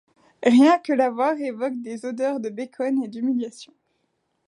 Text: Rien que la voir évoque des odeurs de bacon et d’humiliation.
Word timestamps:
Rien 0.43 0.79
que 0.79 0.93
la 0.93 1.11
voir 1.11 1.37
évoque 1.39 1.79
des 1.83 2.05
odeurs 2.07 2.39
de 2.39 2.49
bacon 2.49 3.03
et 3.03 3.07
d’humiliation. 3.07 3.71